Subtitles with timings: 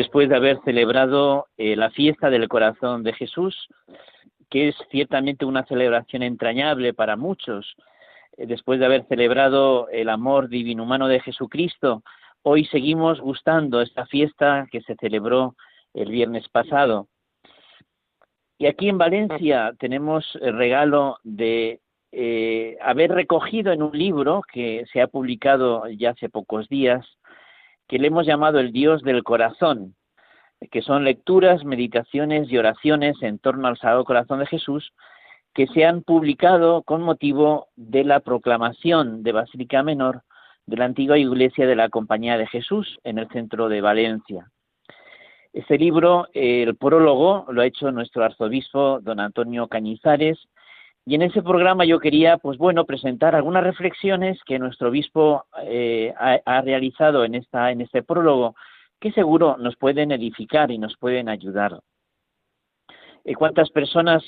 [0.00, 3.68] Después de haber celebrado eh, la fiesta del corazón de Jesús,
[4.48, 7.76] que es ciertamente una celebración entrañable para muchos,
[8.38, 12.02] eh, después de haber celebrado el amor divino humano de Jesucristo,
[12.42, 15.54] hoy seguimos gustando esta fiesta que se celebró
[15.92, 17.08] el viernes pasado.
[18.56, 21.80] Y aquí en Valencia tenemos el regalo de
[22.12, 27.06] eh, haber recogido en un libro que se ha publicado ya hace pocos días,
[27.90, 29.96] que le hemos llamado el Dios del Corazón,
[30.70, 34.92] que son lecturas, meditaciones y oraciones en torno al Sagrado Corazón de Jesús,
[35.54, 40.22] que se han publicado con motivo de la proclamación de Basílica Menor
[40.66, 44.46] de la antigua iglesia de la Compañía de Jesús en el centro de Valencia.
[45.52, 50.38] Este libro, el prólogo, lo ha hecho nuestro arzobispo don Antonio Cañizares,
[51.06, 56.14] y en ese programa yo quería, pues bueno, presentar algunas reflexiones que nuestro obispo eh,
[56.16, 58.54] ha, realizado en, esta, en este prólogo
[59.00, 61.80] que seguro nos pueden edificar y nos pueden ayudar.
[63.24, 64.22] ¿Y ¿Cuántas personas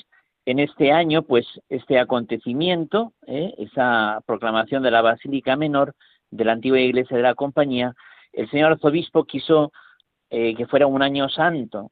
[0.45, 5.93] en este año, pues este acontecimiento, eh, esa proclamación de la Basílica Menor
[6.31, 7.93] de la antigua iglesia de la Compañía,
[8.33, 9.71] el señor arzobispo quiso
[10.31, 11.91] eh, que fuera un año santo?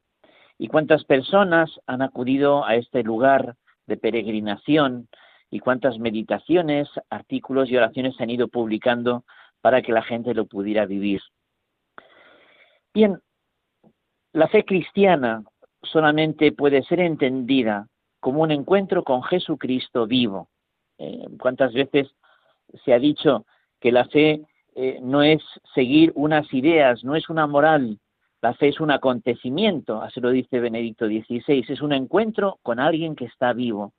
[0.58, 3.56] ¿Y cuántas personas han acudido a este lugar
[3.92, 5.10] de peregrinación?
[5.50, 9.26] ¿Y cuántas meditaciones, artículos y oraciones se han ido publicando
[9.62, 11.22] para que la gente lo pudiera vivir?
[12.94, 13.20] Bien,
[14.32, 15.44] la fe cristiana
[15.84, 17.88] solamente puede ser entendida
[18.22, 20.48] como un encuentro con Jesucristo vivo.
[20.98, 22.08] Eh, ¿Cuántas veces
[22.86, 23.46] se ha dicho
[23.82, 24.42] que la fe
[24.76, 25.42] eh, no es
[25.76, 28.00] seguir unas ideas, no es una moral,
[28.42, 33.16] la fe es un acontecimiento, así lo dice Benedicto XVI, es un encuentro con alguien
[33.16, 33.94] que está vivo.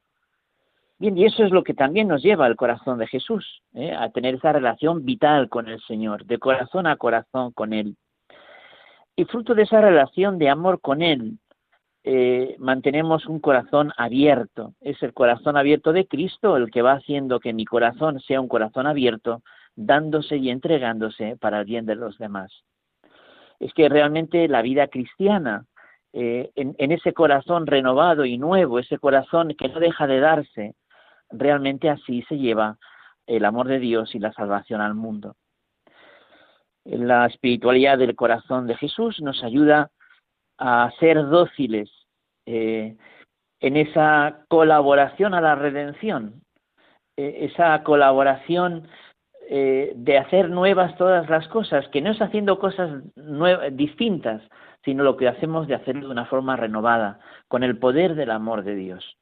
[0.99, 3.93] Bien, y eso es lo que también nos lleva al corazón de Jesús, ¿eh?
[3.93, 7.97] a tener esa relación vital con el Señor, de corazón a corazón con Él.
[9.15, 11.39] Y fruto de esa relación de amor con Él,
[12.05, 14.75] eh, mantenemos un corazón abierto.
[14.81, 18.49] Es el corazón abierto de Cristo el que va haciendo que mi corazón sea un
[18.49, 19.43] corazón abierto,
[19.77, 22.65] dándose y entregándose para el bien de los demás.
[23.63, 25.67] Es que realmente la vida cristiana,
[26.13, 30.75] eh, en, ese corazón renovado y nuevo, ese corazón que no deja de darse,
[31.31, 32.77] realmente así se lleva
[33.25, 35.37] el amor de Dios y la salvación al mundo.
[36.85, 39.93] La espiritualidad del corazón de Jesús nos ayuda
[40.59, 41.89] a ser dóciles
[42.47, 42.97] eh,
[43.61, 46.43] en esa colaboración a la redención,
[47.17, 48.89] eh, esa colaboración
[49.49, 53.03] eh, de hacer nuevas todas las cosas, que no es haciendo cosas
[53.73, 54.43] distintas,
[54.85, 58.65] sino lo que hacemos de hacerlo de una forma renovada, con el poder del amor
[58.65, 59.17] de Dios.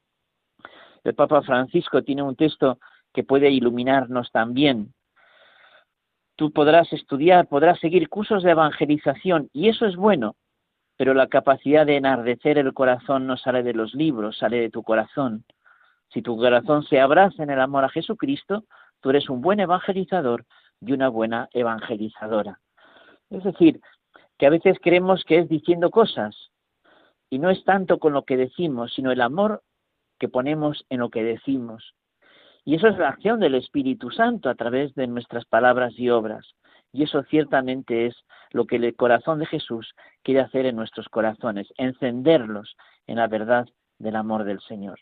[1.03, 2.79] El Papa Francisco tiene un texto
[3.13, 4.93] que puede iluminarnos también
[6.41, 10.35] tú podrás estudiar, podrás seguir cursos de evangelización y eso es bueno,
[10.97, 14.81] pero la capacidad de enardecer el corazón no sale de los libros, sale de tu
[14.81, 15.45] corazón.
[16.09, 18.63] Si tu corazón se abraza en el amor a Jesucristo,
[19.01, 20.45] tú eres un buen evangelizador
[20.79, 22.59] y una buena evangelizadora.
[23.29, 23.81] Es decir,
[24.37, 26.35] que a veces creemos que es diciendo cosas
[27.29, 29.63] y no es tanto con lo que decimos, sino el amor
[30.19, 31.93] que ponemos en lo que decimos.
[32.63, 36.55] Y eso es la acción del Espíritu Santo a través de nuestras palabras y obras.
[36.93, 38.15] Y eso ciertamente es
[38.51, 42.75] lo que el corazón de Jesús quiere hacer en nuestros corazones, encenderlos
[43.07, 44.99] en la verdad del amor del Señor.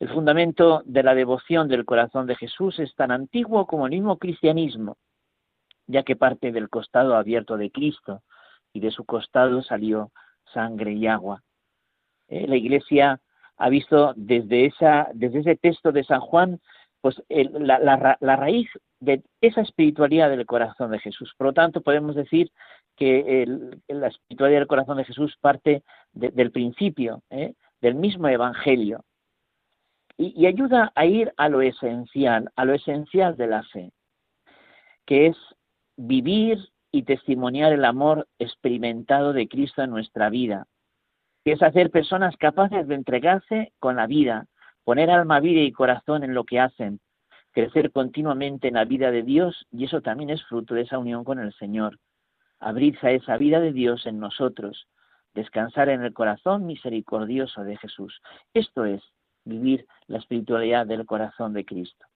[0.00, 4.18] El fundamento de la devoción del corazón de Jesús es tan antiguo como el mismo
[4.18, 4.96] cristianismo,
[5.86, 8.22] ya que parte del costado abierto de Cristo
[8.72, 10.10] y de su costado salió
[10.52, 11.42] sangre y agua.
[12.28, 13.20] Eh, la Iglesia
[13.56, 16.60] ha visto desde, ese texto de San Juan
[17.00, 18.68] pues la, la, raíz
[18.98, 21.34] de esa espiritualidad del corazón de Jesús.
[21.36, 22.50] Por lo tanto, podemos decir
[22.96, 23.46] que
[23.88, 25.82] la espiritualidad del corazón de Jesús parte
[26.12, 27.52] del principio, ¿eh?
[27.82, 29.04] del mismo Evangelio,
[30.16, 33.92] y, ayuda a ir a lo esencial, a lo esencial de la fe,
[35.06, 35.36] que es
[35.96, 36.58] vivir
[36.90, 40.66] y testimoniar el amor experimentado de Cristo en nuestra vida,
[41.44, 44.46] que es hacer personas capaces de entregarse con la vida,
[44.84, 47.00] poner alma, vida y corazón en lo que hacen,
[47.52, 51.24] crecer continuamente en la vida de Dios y eso también es fruto de esa unión
[51.24, 51.98] con el Señor.
[52.60, 54.86] abrirse a esa vida de Dios en nosotros,
[55.34, 58.22] descansar en el corazón misericordioso de Jesús.
[58.54, 59.02] Esto es
[59.44, 62.06] vivir la espiritualidad del corazón de Cristo.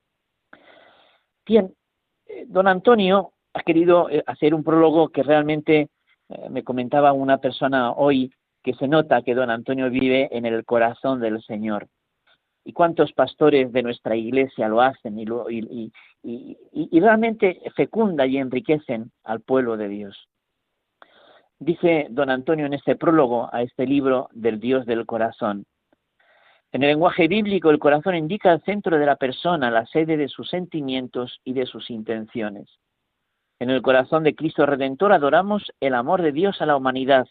[1.45, 1.73] Bien,
[2.27, 5.89] eh, don Antonio ha querido eh, hacer un prólogo que realmente
[6.29, 8.31] eh, me comentaba una persona hoy
[8.63, 11.87] que se nota que don Antonio vive en el corazón del Señor.
[12.65, 15.91] ¿Y cuántos pastores de nuestra iglesia lo hacen y,
[16.21, 20.27] y, realmente fecunda y enriquecen al pueblo de Dios?
[21.57, 25.65] Dice don Antonio en este prólogo a este libro del Dios del corazón.
[26.71, 30.27] En el lenguaje bíblico, el corazón indica el centro de la persona, la sede de
[30.27, 32.69] sus sentimientos y de sus intenciones.
[33.59, 37.27] En el corazón de Cristo Redentor adoramos el amor de Dios a la humanidad,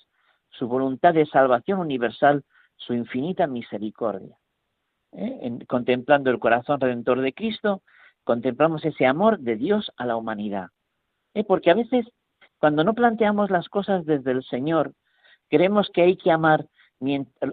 [0.50, 2.44] su voluntad de salvación universal,
[2.76, 4.36] su infinita misericordia.
[5.12, 5.58] ¿Eh?
[5.66, 7.82] contemplando el corazón redentor de Cristo,
[8.24, 10.68] contemplamos ese amor de Dios a la humanidad.
[11.32, 11.44] ¿Eh?
[11.44, 12.06] Porque a veces
[12.58, 14.92] cuando no planteamos las cosas desde el Señor,
[15.48, 16.66] creemos que hay que amar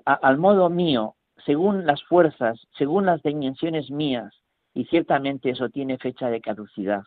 [0.06, 4.34] al modo mío, según las fuerzas, según las dimensiones mías,
[4.74, 7.04] y ciertamente eso tiene fecha de caducidad.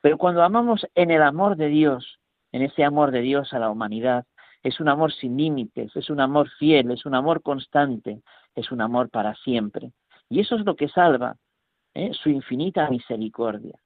[0.00, 2.18] Pero cuando amamos en el amor de Dios,
[2.52, 4.26] en ese amor de Dios a la humanidad,
[4.62, 8.22] es un amor sin límites, es un amor fiel, es un amor constante,
[8.54, 9.92] es un amor para siempre.
[10.28, 11.36] Y eso es lo que salva,
[11.94, 12.12] ¿eh?
[12.12, 13.78] su infinita misericordia.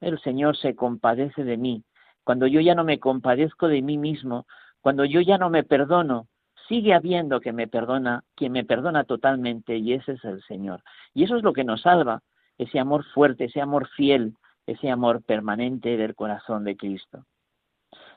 [0.00, 1.84] El Señor se compadece de mí,
[2.22, 4.46] cuando yo ya no me compadezco de mí mismo,
[4.80, 6.26] cuando yo ya no me perdono,
[6.68, 10.82] sigue habiendo que me perdona, quien me perdona totalmente, y ese es el Señor.
[11.14, 12.22] Y eso es lo que nos salva,
[12.58, 14.34] ese amor fuerte, ese amor fiel,
[14.66, 17.24] ese amor permanente del corazón de Cristo.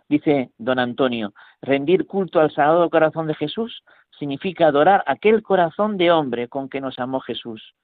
[0.07, 3.83] Dice don Antonio, rendir culto al Sagrado Corazón de Jesús
[4.17, 7.75] significa adorar aquel corazón de hombre con que nos amó Jesús,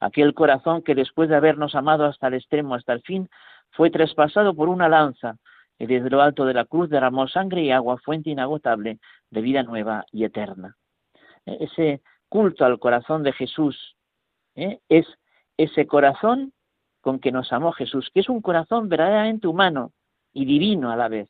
[0.00, 3.28] aquel corazón que después de habernos amado hasta el extremo, hasta el fin,
[3.70, 5.36] fue traspasado por una lanza,
[5.78, 8.98] y desde lo alto de la cruz derramó sangre y agua, fuente inagotable
[9.34, 10.76] de vida nueva y eterna.
[11.44, 12.00] E, ese
[12.30, 13.96] culto al corazón de Jesús
[14.54, 14.80] ¿eh?
[14.88, 15.06] es
[15.58, 16.52] ese corazón
[17.00, 19.92] con que nos amó Jesús, que es un corazón verdaderamente humano
[20.32, 21.28] y divino a la vez,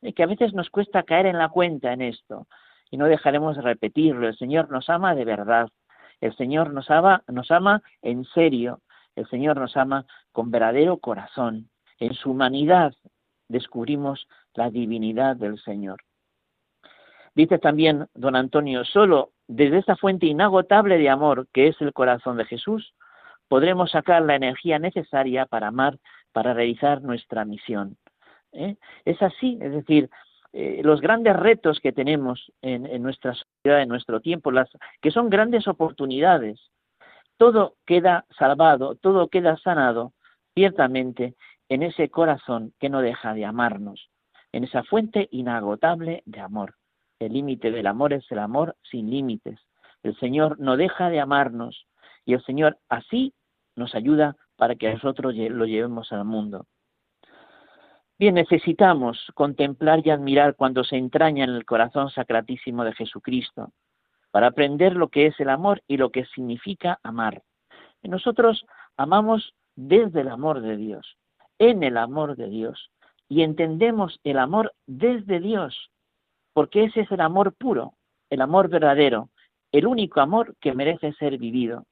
[0.00, 2.48] y que a veces nos cuesta caer en la cuenta en esto,
[2.90, 5.68] y no dejaremos de repetirlo, el Señor nos ama de verdad,
[6.20, 8.80] el Señor nos ama, nos ama en serio,
[9.14, 12.92] el Señor nos ama con verdadero corazón, en su humanidad,
[13.48, 16.00] descubrimos la divinidad del Señor.
[17.34, 22.36] Dice también don Antonio, solo desde esa fuente inagotable de amor que es el corazón
[22.36, 22.94] de Jesús,
[23.48, 25.98] podremos sacar la energía necesaria para amar,
[26.32, 27.96] para realizar nuestra misión.
[28.52, 28.76] ¿Eh?
[29.04, 30.10] Es así, es decir,
[30.52, 34.68] eh, los grandes retos que tenemos en, en, nuestra sociedad, en nuestro tiempo, las,
[35.00, 36.60] que son grandes oportunidades,
[37.38, 40.12] todo queda salvado, todo queda sanado,
[40.54, 41.34] ciertamente,
[41.70, 44.10] en ese corazón que no deja de amarnos,
[44.52, 46.74] en esa fuente inagotable de amor.
[47.26, 49.60] El límite del amor es el amor sin límites.
[50.02, 51.86] El Señor no deja de amarnos
[52.24, 53.34] y el Señor así
[53.76, 56.66] nos ayuda para que nosotros lo llevemos al mundo.
[58.18, 63.72] Bien, necesitamos contemplar y admirar cuando se entraña en el corazón sacratísimo de Jesucristo,
[64.30, 67.42] para aprender lo que es el amor y lo que significa amar.
[68.02, 68.64] Y nosotros
[68.96, 71.16] amamos desde el amor de Dios
[71.62, 72.90] en el amor de Dios
[73.28, 75.91] y entendemos el amor desde Dios,
[76.52, 77.94] porque ese es el amor puro,
[78.30, 79.30] el amor verdadero,
[79.72, 81.86] el único amor que merece ser vivido.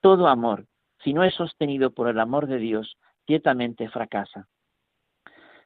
[0.00, 0.66] Todo amor,
[1.02, 4.48] si no es sostenido por el amor de Dios, ciertamente fracasa.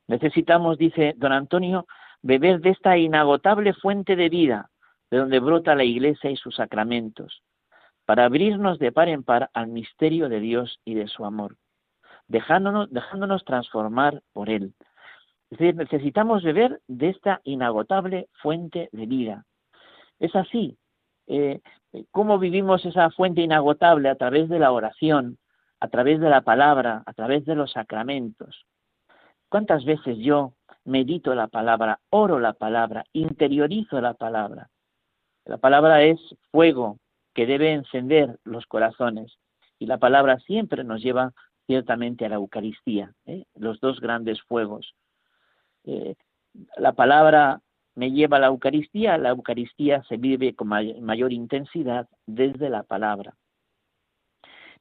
[0.06, 1.86] Necesitamos, dice don Antonio,
[2.22, 4.70] beber de esta inagotable fuente de vida,
[5.10, 7.42] de donde brota la Iglesia y sus sacramentos,
[8.04, 11.56] para abrirnos de par en par al misterio de Dios y de su amor
[12.28, 14.74] dejándonos, dejándonos transformar por Él.
[15.50, 19.44] Es decir, necesitamos beber de esta inagotable fuente de vida.
[20.18, 20.76] Es así.
[21.26, 21.60] Eh,
[22.10, 24.08] ¿Cómo vivimos esa fuente inagotable?
[24.08, 25.38] A través de la oración,
[25.80, 28.66] a través de la palabra, a través de los sacramentos.
[29.48, 30.52] ¿Cuántas veces yo
[30.84, 34.68] medito la palabra, oro la palabra, interiorizo la palabra?
[35.46, 36.98] La palabra es fuego
[37.32, 39.38] que debe encender los corazones
[39.78, 41.32] y la palabra siempre nos lleva
[41.66, 43.44] ciertamente a la Eucaristía, ¿eh?
[43.54, 44.94] los dos grandes fuegos.
[45.84, 46.14] Eh,
[46.76, 47.60] la palabra
[47.94, 53.34] me lleva a la Eucaristía, la Eucaristía se vive con mayor intensidad desde la palabra.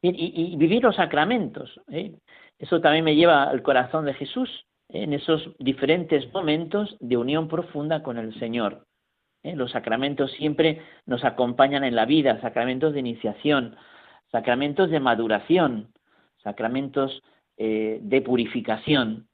[0.01, 2.13] y, vivir los sacramentos, ¿eh?
[2.59, 8.03] eso también me lleva al corazón de Jesús en esos diferentes momentos de unión profunda
[8.03, 8.85] con el Señor.
[9.43, 13.75] Los sacramentos siempre nos acompañan en la vida, sacramentos de iniciación,
[14.31, 15.93] sacramentos de maduración,
[16.43, 17.23] sacramentos
[17.57, 19.27] eh, de purificación.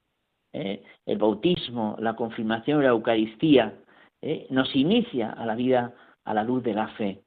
[0.54, 0.82] ¿Eh?
[1.04, 3.74] el bautismo, la confirmación la Eucaristía,
[4.22, 4.46] ¿eh?
[4.48, 5.92] nos inicia a la vida
[6.24, 7.20] a la luz de la fe.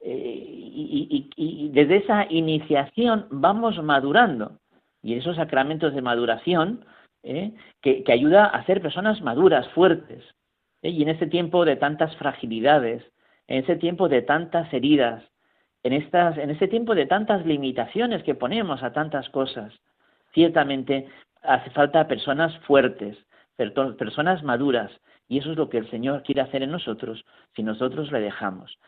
[0.00, 4.58] y, desde esa iniciación vamos madurando.
[5.02, 6.84] Y esos sacramentos de maduración
[7.22, 10.24] que, que, ayuda a ser personas maduras, fuertes.
[10.82, 13.04] Y en este tiempo de tantas fragilidades,
[13.48, 15.24] en ese tiempo de tantas heridas,
[15.82, 19.72] en, estas, en este tiempo de tantas limitaciones que ponemos a tantas cosas,
[20.32, 21.08] ciertamente
[21.46, 23.16] hace falta personas fuertes,
[23.56, 24.90] personas maduras,
[25.28, 27.24] y eso es lo que el Señor quiere hacer en nosotros
[27.54, 28.78] si nosotros le dejamos.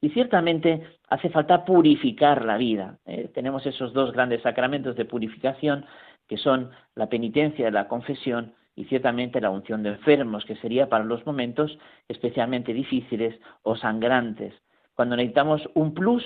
[0.00, 2.98] Y ciertamente hace falta purificar la vida.
[3.06, 3.30] ¿eh?
[3.32, 5.86] tenemos esos dos grandes sacramentos de purificación
[6.28, 11.04] que son la penitencia la confesión y ciertamente la unción de enfermos, que sería para
[11.04, 11.78] los momentos
[12.08, 14.52] especialmente difíciles o sangrantes,
[14.94, 16.24] cuando necesitamos un plus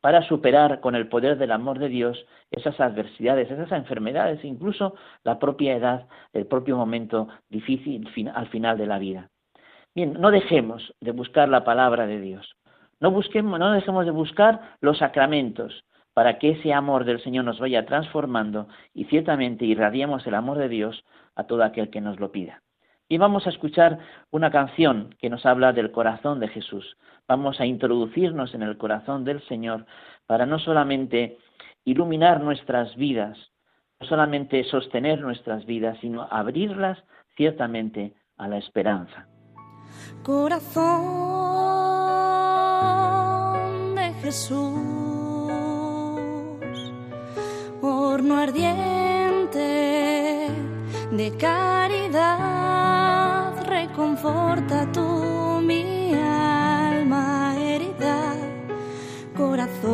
[0.00, 5.38] para superar con el poder del amor de Dios esas adversidades, esas enfermedades, incluso la
[5.38, 9.30] propia edad, el propio momento difícil al final de la vida.
[9.94, 12.56] Bien, no dejemos de buscar la palabra de Dios.
[13.00, 17.60] No, busquemos, no dejemos de buscar los sacramentos para que ese amor del Señor nos
[17.60, 21.04] vaya transformando y ciertamente irradiemos el amor de Dios
[21.36, 22.62] a todo aquel que nos lo pida.
[23.08, 23.98] Y vamos a escuchar
[24.30, 26.98] una canción que nos habla del corazón de Jesús.
[27.26, 29.86] Vamos a introducirnos en el corazón del Señor
[30.26, 31.38] para no solamente
[31.84, 33.38] iluminar nuestras vidas,
[33.98, 36.98] no solamente sostener nuestras vidas, sino abrirlas
[37.36, 39.26] ciertamente a la esperanza.
[40.22, 40.84] Corazón
[43.94, 44.58] de Jesús,
[47.80, 49.68] horno ardiente
[51.10, 52.87] de caridad,
[54.18, 58.34] reconforta tú mi alma herida,
[59.36, 59.92] corazón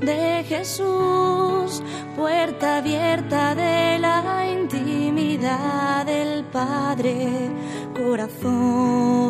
[0.00, 1.82] de Jesús,
[2.14, 7.50] puerta abierta de la intimidad del Padre,
[7.94, 9.25] corazón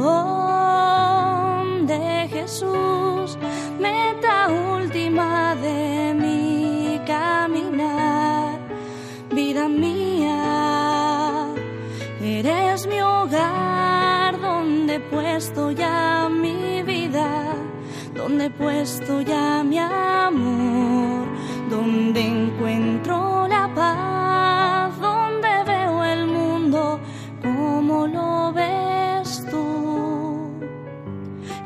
[18.46, 21.26] he puesto ya mi amor,
[21.68, 27.00] donde encuentro la paz, donde veo el mundo
[27.42, 30.60] como lo ves tú,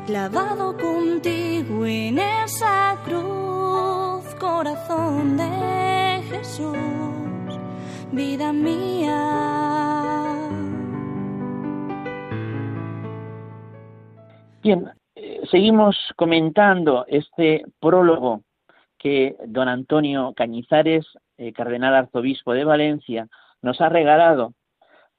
[0.07, 6.77] clavado contigo en esa cruz, corazón de Jesús
[8.11, 9.19] vida mía.
[14.63, 14.91] Bien,
[15.51, 18.43] seguimos comentando este prólogo
[18.97, 21.05] que don Antonio Cañizares,
[21.37, 23.27] eh, cardenal arzobispo de Valencia,
[23.61, 24.53] nos ha regalado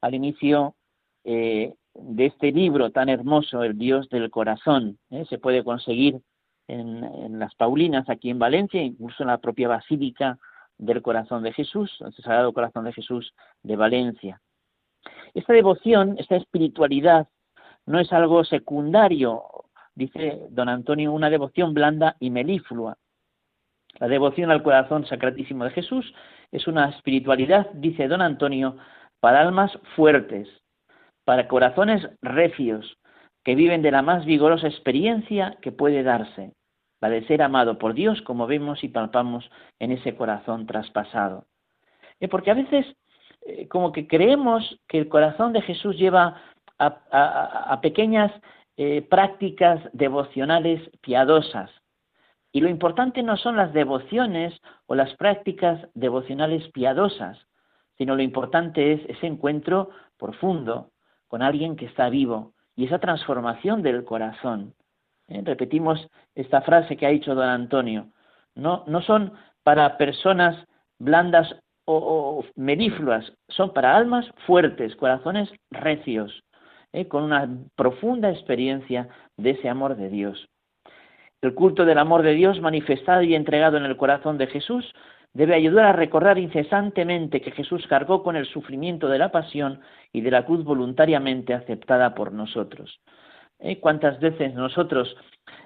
[0.01, 0.75] al inicio
[1.25, 4.99] eh, de este libro tan hermoso, El Dios del Corazón.
[5.29, 6.17] Se puede conseguir
[6.67, 10.39] en, en, las Paulinas, aquí en Valencia, incluso en la propia Basílica
[10.79, 14.41] del Corazón de Jesús, el Sagrado Corazón de Jesús de Valencia.
[15.35, 17.29] Esta devoción, esta espiritualidad,
[17.87, 19.43] no es algo secundario,
[19.95, 22.97] dice don Antonio, una devoción blanda y meliflua.
[23.99, 26.15] La devoción al corazón sacratísimo de Jesús
[26.51, 28.77] es una espiritualidad, dice don Antonio,
[29.21, 30.49] para almas fuertes,
[31.25, 32.99] para corazones recios,
[33.45, 36.53] que viven de la más vigorosa experiencia que puede darse,
[37.01, 41.47] la de ser amado por Dios, como vemos y palpamos en ese corazón traspasado.
[42.21, 42.87] Eh, porque a veces
[43.45, 46.41] eh, como que creemos que el corazón de Jesús lleva
[46.79, 48.33] a, pequeñas
[48.77, 51.71] eh, prácticas devocionales piadosas.
[52.53, 57.39] Y lo importante no son las devociones o las prácticas devocionales piadosas,
[57.99, 60.91] sino lo importante es ese encuentro profundo
[61.29, 64.75] con alguien que está vivo y esa transformación del corazón.
[65.29, 65.43] ¿eh?
[65.45, 68.09] Repetimos esta frase que ha dicho don Antonio.
[68.55, 70.57] No, no son para personas
[70.99, 72.45] blandas o, o
[73.49, 76.43] son para almas fuertes, corazones recios,
[76.93, 77.09] ¿eh?
[77.09, 80.49] con una profunda experiencia de ese amor de Dios.
[81.41, 84.95] El culto del amor de Dios manifestado y entregado en el corazón de Jesús
[85.35, 89.81] debe ayudar a recordar incesantemente que Jesús cargó con el sufrimiento de la pasión
[90.13, 93.01] y de la cruz voluntariamente aceptada por nosotros.
[93.59, 93.81] ¿eh?
[93.81, 95.17] ¿Cuántas veces nosotros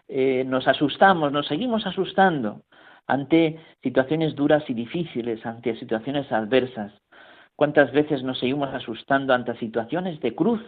[0.08, 2.62] eh, nos asustamos, nos seguimos asustando
[3.06, 6.92] ante situaciones duras y difíciles, ante situaciones adversas?
[7.56, 10.60] ¿Cuántas veces nos seguimos asustando ante situaciones de cruz?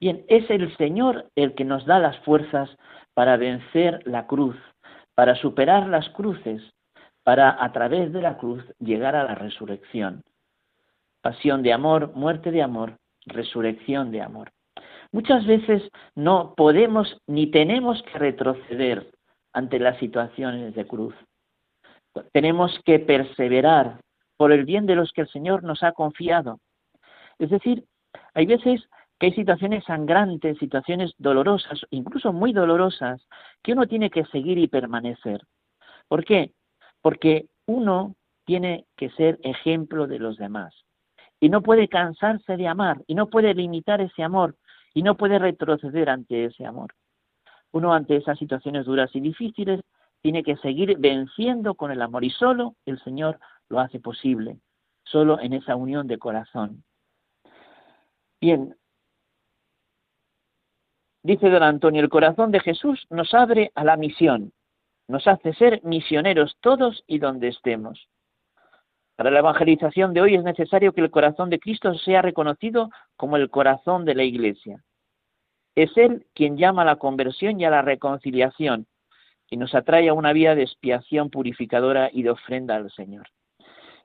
[0.00, 2.70] Bien, es el Señor el que nos da las fuerzas
[3.12, 4.56] para vencer la cruz,
[5.14, 6.62] para superar las cruces,
[7.22, 10.22] para a través de la cruz llegar a la resurrección.
[11.20, 14.52] pasión de amor, muerte de amor, resurrección de amor.
[15.12, 15.82] Muchas veces
[16.14, 19.10] no podemos ni tenemos que retroceder
[19.52, 21.14] ante las situaciones de cruz.
[22.32, 24.00] Tenemos que perseverar
[24.38, 26.58] por el bien de los que el Señor nos ha confiado.
[27.38, 27.84] Es decir,
[28.32, 28.88] hay veces
[29.20, 33.20] que hay situaciones sangrantes, situaciones dolorosas, incluso muy dolorosas,
[33.62, 35.42] que uno tiene que seguir y permanecer.
[36.08, 36.54] ¿Por qué?
[37.02, 38.14] Porque uno
[38.46, 40.74] tiene que ser ejemplo de los demás
[41.38, 44.56] y no puede cansarse de amar y no puede limitar ese amor
[44.94, 46.94] y no puede retroceder ante ese amor.
[47.72, 49.82] Uno ante esas situaciones duras y difíciles
[50.22, 54.56] tiene que seguir venciendo con el amor y solo el Señor lo hace posible,
[55.04, 56.84] solo en esa unión de corazón.
[58.40, 58.74] Bien,
[61.22, 64.52] dice don Antonio, el corazón de Jesús nos abre a la misión,
[65.08, 68.08] nos hace ser misioneros todos y donde estemos.
[69.16, 73.36] Para la evangelización de hoy es necesario que el corazón de Cristo sea reconocido como
[73.36, 74.82] el corazón de la Iglesia.
[75.74, 78.86] Es Él quien llama a la conversión y a la reconciliación
[79.50, 83.26] y nos atrae a una vida de expiación purificadora y de ofrenda al Señor.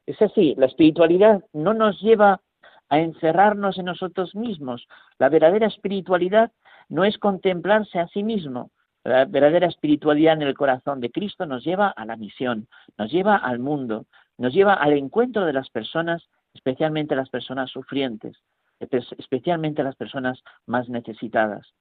[0.05, 2.41] Es así, la espiritualidad no nos lleva
[2.89, 4.87] a encerrarnos en nosotros mismos.
[5.17, 6.51] La verdadera espiritualidad
[6.89, 8.71] no es contemplarse a sí mismo.
[9.03, 13.35] La verdadera espiritualidad en el corazón de Cristo nos lleva a la misión, nos lleva
[13.35, 14.05] al mundo,
[14.37, 18.37] nos lleva al encuentro de las personas, especialmente las personas sufrientes,
[18.79, 21.73] especialmente las personas más necesitadas.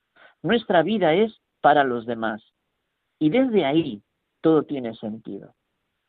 [0.43, 2.43] Nuestra vida es para los demás
[3.19, 4.03] y desde ahí
[4.43, 5.55] todo tiene sentido.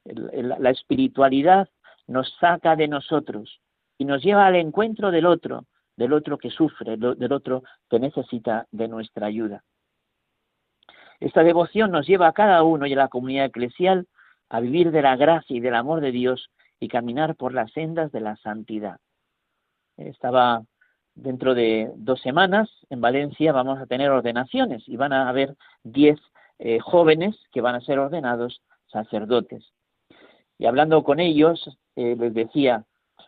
[0.03, 1.69] La espiritualidad
[2.07, 3.61] nos saca de nosotros
[3.97, 5.65] y nos lleva al encuentro del otro,
[5.97, 9.63] del otro que sufre, del otro que necesita de nuestra ayuda.
[11.19, 14.07] Esta devoción nos lleva a cada uno y a la comunidad eclesial
[14.49, 18.11] a vivir de la gracia y del amor de Dios y caminar por las sendas
[18.11, 18.97] de la santidad.
[19.97, 20.63] Estaba
[21.15, 26.19] dentro de dos semanas en Valencia vamos a tener ordenaciones y van a haber diez
[26.59, 29.63] eh, jóvenes que van a ser ordenados sacerdotes.
[30.57, 32.85] Y hablando con ellos, eh, les decía,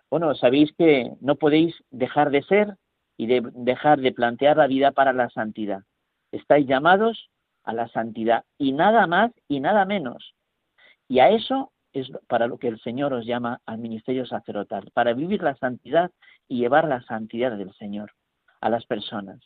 [0.09, 2.77] bueno, sabéis que no podéis dejar de ser
[3.17, 5.83] y de dejar de plantear la vida para la santidad.
[6.31, 7.29] Estáis llamados
[7.63, 10.33] a la santidad y nada más y nada menos.
[11.09, 15.13] Y a eso es para lo que el Señor os llama al ministerio sacerdotal, para
[15.13, 16.11] vivir la santidad
[16.47, 18.11] y llevar la santidad del Señor
[18.61, 19.39] a las personas.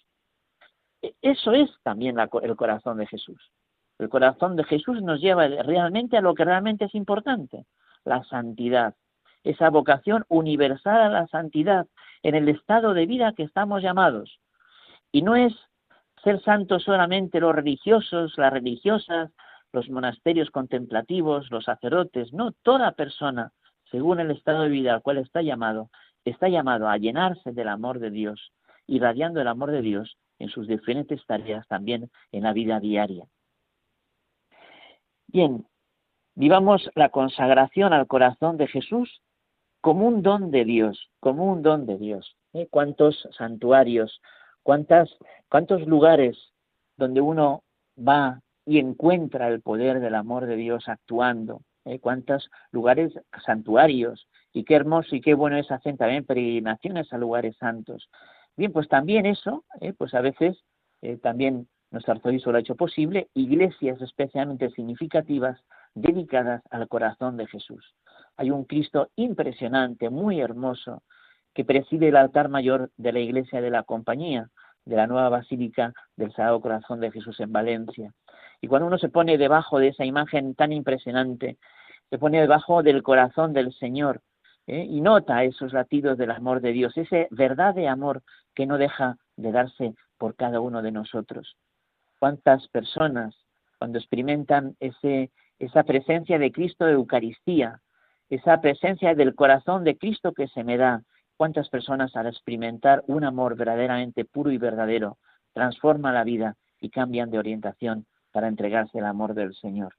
[1.02, 3.52] E, eso es también el corazón de Jesús.
[4.00, 7.65] El corazón de Jesús nos lleva realmente a lo que realmente es importante,
[8.04, 8.95] la santidad,
[9.43, 11.88] esa vocación universal a la santidad
[12.23, 14.39] en el estado de vida que estamos llamados.
[15.12, 15.54] Y no es
[16.23, 19.32] ser santos solamente los religiosos, las religiosas,
[19.73, 23.51] los monasterios contemplativos, los sacerdotes, no, toda persona,
[23.89, 25.89] según el estado de vida al cual está llamado,
[26.25, 28.54] está llamado a llenarse del amor de Dios,
[28.88, 33.25] irradiando el amor de Dios en sus diferentes tareas, también en la vida diaria.
[35.27, 35.65] Bien,
[36.36, 39.21] vivamos la consagración al corazón de Jesús
[39.82, 42.36] como un don de Dios, como un don de Dios.
[42.54, 42.67] ¿Eh?
[42.70, 44.22] ¿Cuántos santuarios,
[44.63, 45.10] cuántas,
[45.50, 46.38] cuántos lugares
[46.98, 47.63] donde uno
[47.98, 51.62] va y encuentra el poder del amor de Dios actuando.
[51.86, 52.00] ¿eh?
[52.00, 53.13] Cuántos lugares
[53.46, 58.10] santuarios y qué hermoso y qué bueno es hacer también peregrinaciones a lugares santos.
[58.56, 59.94] Bien, pues también eso, ¿eh?
[59.94, 60.58] pues a veces
[61.02, 65.60] eh, también nuestro arzobispo lo ha hecho posible, iglesias especialmente significativas
[65.94, 67.94] dedicadas al corazón de Jesús.
[68.38, 71.04] Hay un Cristo impresionante, muy hermoso,
[71.54, 74.50] que preside el altar mayor de la iglesia de la compañía,
[74.86, 78.13] de la nueva basílica del Sagrado Corazón de Jesús en Valencia.
[78.62, 81.58] Y cuando uno se pone debajo de esa imagen tan impresionante,
[82.10, 84.22] se pone debajo del corazón del Señor
[84.67, 84.86] ¿eh?
[84.89, 88.22] y nota esos latidos del amor de Dios, ese verdad de amor
[88.54, 91.56] que no deja de darse por cada uno de nosotros.
[92.20, 93.36] ¿Cuántas personas
[93.80, 97.82] cuando experimentan esa presencia de Cristo de Eucaristía,
[98.32, 101.04] esa presencia del corazón de Cristo que se me da,
[101.36, 105.17] cuántas personas al experimentar un amor verdaderamente puro y verdadero
[105.54, 109.96] transforma la vida y cambian de orientación para entregarse el amor del Señor.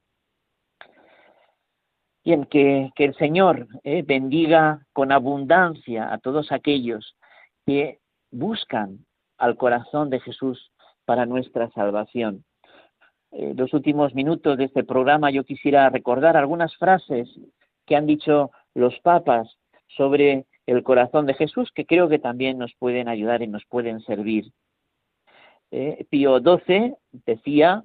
[2.24, 7.16] Bien, que, que el Señor eh, bendiga con abundancia a todos aquellos
[7.66, 7.98] que
[8.30, 9.04] buscan
[9.36, 10.72] al corazón de Jesús
[11.04, 12.44] para nuestra salvación.
[13.30, 17.28] En los últimos minutos de este programa yo quisiera recordar algunas frases
[17.86, 22.72] que han dicho los papas sobre el corazón de Jesús que creo que también nos
[22.74, 24.52] pueden ayudar y nos pueden servir.
[25.70, 26.94] Eh, Pío XII
[27.26, 27.84] decía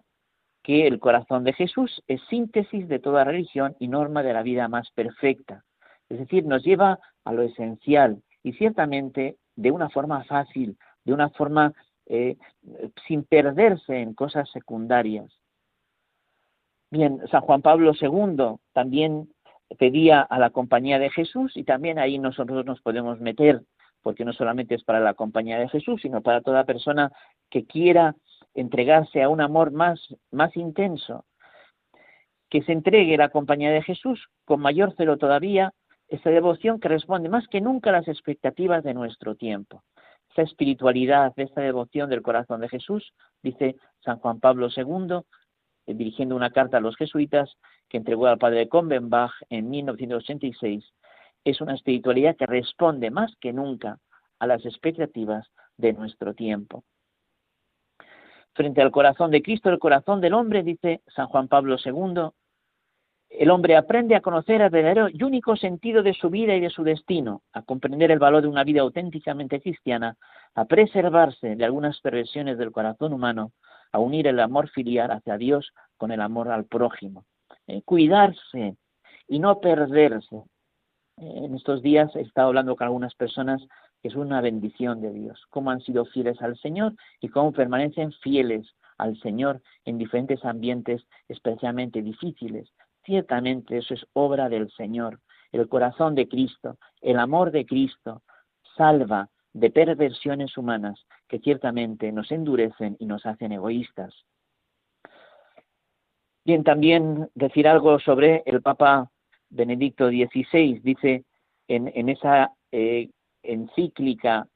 [0.64, 4.68] que el corazón de Jesús es síntesis de toda religión y norma de la vida
[4.68, 5.64] más perfecta.
[6.10, 11.30] Es decir, nos lleva a lo esencial y ciertamente de una forma fácil, de una
[11.30, 11.74] forma
[12.06, 12.38] eh,
[13.08, 15.32] sin perderse en cosas secundarias.
[16.90, 19.30] Bien, San Juan Pablo II también
[19.78, 23.62] pedía a la compañía de Jesús y también ahí nosotros nos podemos meter,
[24.02, 27.12] porque no solamente es para la compañía de Jesús, sino para toda persona
[27.50, 28.16] que quiera
[28.54, 30.00] entregarse a un amor más,
[30.32, 31.26] más intenso,
[32.50, 35.74] que se entregue la compañía de Jesús con mayor celo todavía,
[36.08, 39.84] esta devoción que responde más que nunca a las expectativas de nuestro tiempo.
[40.30, 45.20] Esta espiritualidad, esta devoción del corazón de Jesús, dice San Juan Pablo II,
[45.88, 47.58] eh, dirigiendo una carta a los jesuitas
[47.90, 50.84] que entregó al padre Kombenbach en 1986,
[51.44, 54.00] es una espiritualidad que responde más que nunca
[54.40, 55.48] a las expectativas
[55.78, 56.84] de nuestro tiempo.
[58.54, 62.32] Frente al corazón de Cristo, el corazón del hombre, dice San Juan Pablo II,
[63.30, 66.70] el hombre aprende a conocer el verdadero y único sentido de su vida y de
[66.70, 70.16] su destino, a comprender el valor de una vida auténticamente cristiana,
[70.56, 73.52] a preservarse de algunas perversiones del corazón humano,
[73.92, 77.26] a unir el amor filial hacia Dios con el amor al prójimo.
[77.68, 78.78] Eh, cuidarse
[79.28, 80.38] y no perderse.
[81.18, 83.62] Eh, en estos días he estado hablando con algunas personas
[84.02, 88.12] que es una bendición de Dios, cómo han sido fieles al Señor y cómo permanecen
[88.24, 92.72] fieles al Señor en diferentes ambientes especialmente difíciles.
[93.04, 95.20] Ciertamente eso es obra del Señor.
[95.52, 98.24] El corazón de Cristo, el amor de Cristo,
[98.76, 104.14] salva de perversiones humanas que ciertamente nos endurecen y nos hacen egoístas.
[106.48, 109.12] Bien, también decir algo sobre el Papa
[109.50, 110.80] Benedicto XVI.
[110.82, 111.26] Dice
[111.68, 113.10] en, esa eh,
[113.44, 114.48] encíclica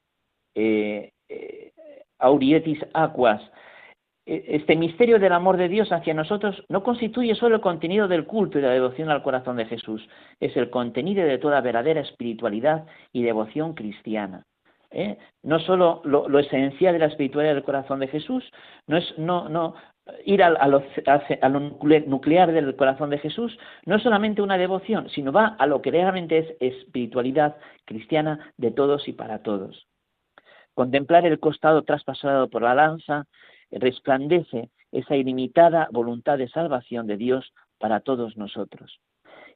[0.54, 1.72] eh, eh,
[2.18, 3.42] Aurietis Aquas,
[4.24, 8.58] este misterio del amor de Dios hacia nosotros no constituye solo el contenido del culto
[8.58, 10.08] y la devoción al corazón de Jesús,
[10.40, 14.46] es el contenido de toda verdadera espiritualidad y devoción cristiana.
[15.42, 18.50] no solo lo, esencial de la espiritualidad del corazón de Jesús,
[18.86, 19.74] no es no
[20.24, 20.82] ir a, lo,
[22.06, 25.90] nuclear del corazón de Jesús, no es solamente una devoción, sino va a lo que
[25.90, 29.86] realmente es espiritualidad cristiana de todos y para todos.
[30.74, 33.26] Contemplar el costado traspasado por la lanza
[33.70, 39.00] resplandece esa ilimitada voluntad de salvación de Dios para todos nosotros.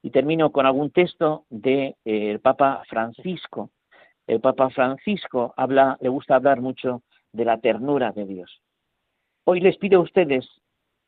[0.02, 3.70] Y termino con algún texto del de, eh, Papa Francisco,
[4.26, 8.61] el Papa Francisco habla, le gusta hablar mucho de la ternura de Dios.
[9.48, 10.44] Hoy les pido a ustedes,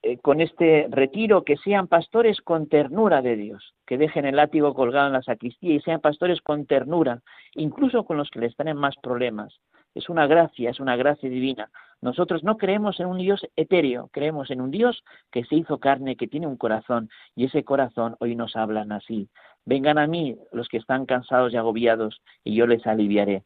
[0.00, 4.74] eh, con este retiro, que sean pastores con ternura de Dios, que dejen el látigo
[4.74, 7.20] colgado en la sacristía y sean pastores con ternura,
[7.56, 9.58] incluso con los que les traen más problemas.
[9.96, 11.68] Es una gracia, es una gracia divina.
[12.00, 16.14] Nosotros no creemos en un Dios etéreo, creemos en un Dios que se hizo carne,
[16.14, 19.28] que tiene un corazón, y ese corazón hoy nos hablan así.
[19.64, 23.42] Vengan a mí los que están cansados y agobiados, y yo les aliviaré.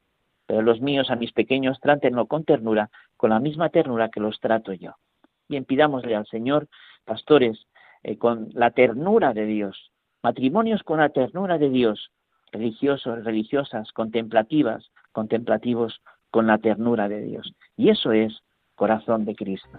[0.46, 2.90] Pero los míos, a mis pequeños, trátenlo con ternura,
[3.22, 4.96] con la misma ternura que los trato yo.
[5.48, 6.66] Bien, pidámosle al Señor,
[7.04, 7.68] pastores,
[8.02, 9.92] eh, con la ternura de Dios,
[10.24, 12.10] matrimonios con la ternura de Dios,
[12.50, 16.00] religiosos, religiosas, contemplativas, contemplativos
[16.32, 17.54] con la ternura de Dios.
[17.76, 18.42] Y eso es
[18.74, 19.78] corazón de Cristo.